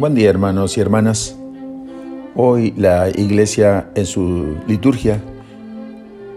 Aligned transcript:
Buen 0.00 0.14
día 0.14 0.30
hermanos 0.30 0.78
y 0.78 0.80
hermanas. 0.80 1.36
Hoy 2.34 2.72
la 2.74 3.10
iglesia 3.10 3.90
en 3.94 4.06
su 4.06 4.56
liturgia 4.66 5.22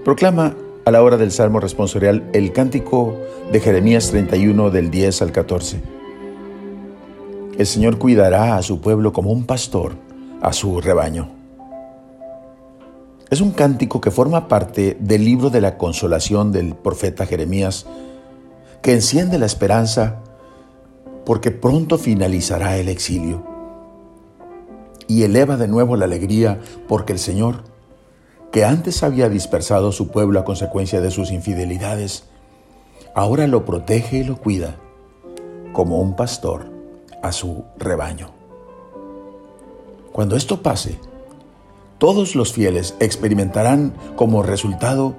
proclama 0.04 0.54
a 0.84 0.92
la 0.92 1.02
hora 1.02 1.16
del 1.16 1.32
Salmo 1.32 1.62
responsorial 1.62 2.30
el 2.34 2.52
cántico 2.52 3.16
de 3.54 3.62
Jeremías 3.62 4.10
31 4.10 4.70
del 4.70 4.92
10 4.92 5.22
al 5.22 5.32
14. 5.32 5.82
El 7.58 7.66
Señor 7.66 8.00
cuidará 8.00 8.58
a 8.58 8.64
su 8.64 8.82
pueblo 8.82 9.14
como 9.14 9.32
un 9.32 9.46
pastor 9.46 9.94
a 10.42 10.52
su 10.52 10.82
rebaño. 10.82 11.30
Es 13.30 13.40
un 13.40 13.52
cántico 13.52 14.02
que 14.02 14.12
forma 14.12 14.50
parte 14.50 14.98
del 15.00 15.24
libro 15.24 15.50
de 15.50 15.62
la 15.62 15.78
consolación 15.78 16.52
del 16.52 16.76
profeta 16.76 17.26
Jeremías, 17.26 17.86
que 18.82 18.92
enciende 18.92 19.40
la 19.40 19.46
esperanza 19.46 20.20
porque 21.26 21.52
pronto 21.52 21.98
finalizará 21.98 22.76
el 22.78 22.90
exilio 22.90 23.53
y 25.08 25.24
eleva 25.24 25.58
de 25.58 25.68
nuevo 25.68 25.96
la 25.96 26.06
alegría 26.06 26.60
porque 26.88 27.14
el 27.14 27.20
Señor, 27.20 27.64
que 28.52 28.66
antes 28.66 29.04
había 29.04 29.30
dispersado 29.30 29.92
su 29.92 30.10
pueblo 30.10 30.40
a 30.40 30.46
consecuencia 30.46 31.02
de 31.02 31.12
sus 31.12 31.32
infidelidades, 31.32 32.26
ahora 33.16 33.48
lo 33.48 33.66
protege 33.66 34.18
y 34.18 34.24
lo 34.24 34.38
cuida 34.38 34.78
como 35.74 36.00
un 36.00 36.16
pastor 36.16 36.72
a 37.22 37.32
su 37.32 37.64
rebaño. 37.78 38.32
Cuando 40.12 40.36
esto 40.36 40.62
pase, 40.62 41.00
todos 41.98 42.36
los 42.36 42.54
fieles 42.54 42.96
experimentarán 43.00 43.94
como 44.16 44.44
resultado 44.44 45.16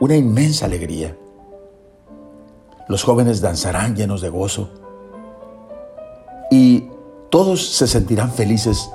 una 0.00 0.16
inmensa 0.16 0.66
alegría. 0.66 1.16
Los 2.88 3.04
jóvenes 3.04 3.40
danzarán 3.40 3.94
llenos 3.94 4.20
de 4.20 4.28
gozo 4.30 4.70
y 6.50 6.88
todos 7.30 7.66
se 7.68 7.86
sentirán 7.86 8.32
felices 8.32 8.90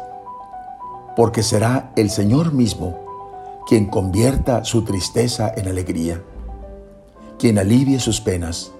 porque 1.18 1.42
será 1.42 1.94
el 1.96 2.12
Señor 2.12 2.54
mismo 2.54 3.64
quien 3.68 3.88
convierta 3.88 4.64
su 4.64 4.84
tristeza 4.84 5.52
en 5.58 5.68
alegría, 5.68 6.22
quien 7.40 7.58
alivie 7.58 8.00
sus 8.00 8.22
penas 8.22 8.72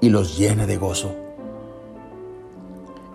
y 0.00 0.08
los 0.08 0.36
llene 0.36 0.66
de 0.66 0.76
gozo. 0.76 1.14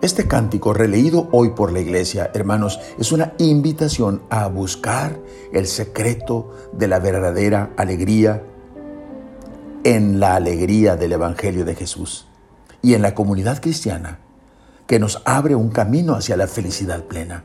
Este 0.00 0.26
cántico 0.26 0.72
releído 0.72 1.28
hoy 1.30 1.50
por 1.50 1.72
la 1.72 1.80
iglesia, 1.80 2.30
hermanos, 2.32 2.80
es 2.98 3.12
una 3.12 3.34
invitación 3.36 4.22
a 4.30 4.48
buscar 4.48 5.20
el 5.52 5.66
secreto 5.66 6.50
de 6.72 6.88
la 6.88 7.00
verdadera 7.00 7.74
alegría 7.76 8.42
en 9.84 10.20
la 10.20 10.36
alegría 10.36 10.96
del 10.96 11.12
Evangelio 11.12 11.66
de 11.66 11.74
Jesús 11.74 12.28
y 12.80 12.94
en 12.94 13.02
la 13.02 13.14
comunidad 13.14 13.60
cristiana 13.60 14.20
que 14.86 14.98
nos 14.98 15.20
abre 15.26 15.54
un 15.54 15.68
camino 15.68 16.14
hacia 16.14 16.38
la 16.38 16.46
felicidad 16.46 17.04
plena. 17.04 17.44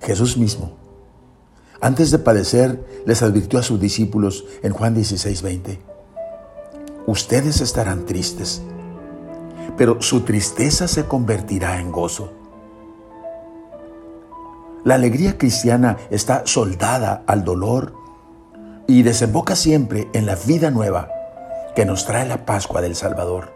Jesús 0.00 0.36
mismo, 0.36 0.72
antes 1.80 2.10
de 2.10 2.18
padecer, 2.18 2.84
les 3.06 3.22
advirtió 3.22 3.58
a 3.58 3.62
sus 3.62 3.80
discípulos 3.80 4.44
en 4.62 4.72
Juan 4.72 4.94
16, 4.94 5.42
20, 5.42 5.80
ustedes 7.06 7.60
estarán 7.60 8.04
tristes, 8.04 8.62
pero 9.76 10.02
su 10.02 10.20
tristeza 10.20 10.88
se 10.88 11.06
convertirá 11.06 11.80
en 11.80 11.90
gozo. 11.90 12.32
La 14.84 14.94
alegría 14.94 15.38
cristiana 15.38 15.96
está 16.10 16.42
soldada 16.46 17.22
al 17.26 17.44
dolor 17.44 17.94
y 18.86 19.02
desemboca 19.02 19.56
siempre 19.56 20.08
en 20.12 20.26
la 20.26 20.36
vida 20.36 20.70
nueva 20.70 21.10
que 21.74 21.84
nos 21.84 22.06
trae 22.06 22.26
la 22.26 22.44
Pascua 22.44 22.80
del 22.80 22.96
Salvador. 22.96 23.52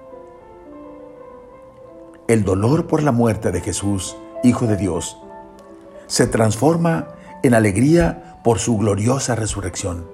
El 2.28 2.44
dolor 2.44 2.87
por 2.87 3.03
la 3.03 3.12
muerte 3.12 3.53
de 3.53 3.60
Jesús, 3.60 4.16
Hijo 4.43 4.66
de 4.66 4.77
Dios, 4.77 5.19
se 6.15 6.29
transforma 6.29 7.09
en 7.43 7.55
alegría 7.55 8.39
por 8.45 8.61
su 8.61 8.79
gloriosa 8.79 9.35
resurrección. 9.35 10.09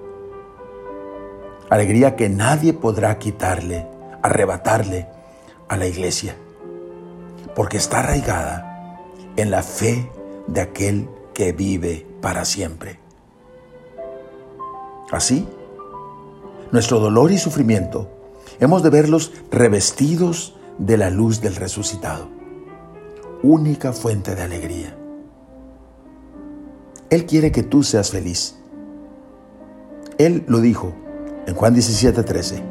Alegría 1.69 2.15
que 2.15 2.27
nadie 2.27 2.73
podrá 2.73 3.19
quitarle, 3.19 3.85
arrebatarle 4.23 5.07
a 5.69 5.77
la 5.77 5.85
iglesia, 5.85 6.35
porque 7.55 7.77
está 7.77 7.99
arraigada 7.99 8.97
en 9.35 9.51
la 9.51 9.61
fe 9.61 10.09
de 10.47 10.61
aquel 10.61 11.07
que 11.35 11.51
vive 11.51 12.07
para 12.19 12.45
siempre. 12.45 12.99
Así, 15.11 15.47
nuestro 16.71 16.99
dolor 16.99 17.31
y 17.31 17.37
sufrimiento 17.37 18.09
hemos 18.59 18.81
de 18.81 18.89
verlos 18.89 19.33
revestidos 19.51 20.55
de 20.79 20.97
la 20.97 21.11
luz 21.11 21.41
del 21.41 21.55
resucitado, 21.55 22.27
única 23.43 23.93
fuente 23.93 24.33
de 24.33 24.41
alegría. 24.41 24.97
Él 27.11 27.25
quiere 27.25 27.51
que 27.51 27.61
tú 27.61 27.83
seas 27.83 28.09
feliz. 28.09 28.55
Él 30.17 30.45
lo 30.47 30.61
dijo 30.61 30.93
en 31.45 31.53
Juan 31.53 31.75
17:13. 31.75 32.63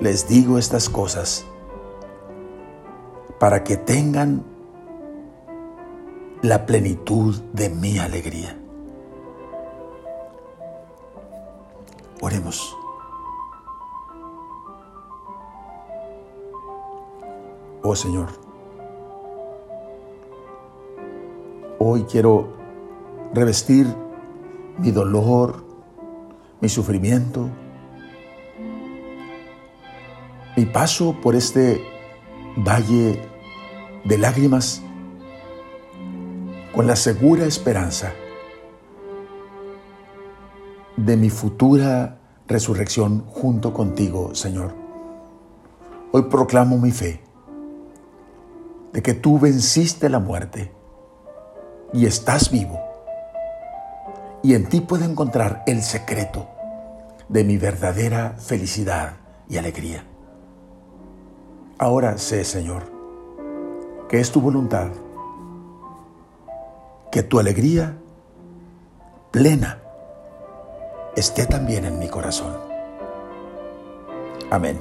Les 0.00 0.28
digo 0.28 0.58
estas 0.58 0.90
cosas 0.90 1.46
para 3.38 3.64
que 3.64 3.78
tengan 3.78 4.44
la 6.42 6.66
plenitud 6.66 7.40
de 7.54 7.70
mi 7.70 7.98
alegría. 7.98 8.58
Oremos. 12.20 12.76
Oh 17.82 17.96
Señor, 17.96 18.28
hoy 21.78 22.04
quiero 22.04 22.59
revestir 23.32 23.86
mi 24.78 24.90
dolor, 24.90 25.64
mi 26.60 26.68
sufrimiento, 26.68 27.48
mi 30.56 30.66
paso 30.66 31.16
por 31.22 31.34
este 31.34 31.80
valle 32.56 33.22
de 34.04 34.18
lágrimas 34.18 34.82
con 36.74 36.86
la 36.86 36.96
segura 36.96 37.44
esperanza 37.44 38.12
de 40.96 41.16
mi 41.16 41.30
futura 41.30 42.18
resurrección 42.46 43.24
junto 43.26 43.72
contigo, 43.72 44.34
Señor. 44.34 44.74
Hoy 46.12 46.22
proclamo 46.22 46.78
mi 46.78 46.90
fe 46.90 47.22
de 48.92 49.02
que 49.02 49.14
tú 49.14 49.38
venciste 49.38 50.08
la 50.08 50.18
muerte 50.18 50.72
y 51.92 52.06
estás 52.06 52.50
vivo 52.50 52.89
y 54.42 54.54
en 54.54 54.68
ti 54.68 54.80
puedo 54.80 55.04
encontrar 55.04 55.62
el 55.66 55.82
secreto 55.82 56.48
de 57.28 57.44
mi 57.44 57.58
verdadera 57.58 58.34
felicidad 58.38 59.16
y 59.48 59.56
alegría. 59.56 60.04
Ahora 61.78 62.18
sé, 62.18 62.44
Señor, 62.44 62.84
que 64.08 64.20
es 64.20 64.32
tu 64.32 64.40
voluntad, 64.40 64.88
que 67.10 67.22
tu 67.22 67.38
alegría 67.38 67.96
plena 69.30 69.80
esté 71.16 71.46
también 71.46 71.84
en 71.84 71.98
mi 71.98 72.08
corazón. 72.08 72.56
Amén. 74.50 74.80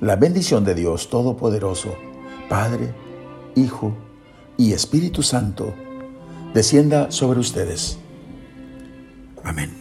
La 0.00 0.16
bendición 0.16 0.64
de 0.64 0.74
Dios 0.74 1.10
Todopoderoso, 1.10 1.94
Padre, 2.48 2.94
Hijo 3.54 3.92
y 4.56 4.72
Espíritu 4.72 5.22
Santo, 5.22 5.74
descienda 6.54 7.10
sobre 7.10 7.40
ustedes. 7.40 7.98
Amén. 9.42 9.79